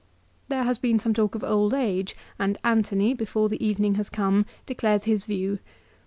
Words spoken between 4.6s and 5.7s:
declares his view.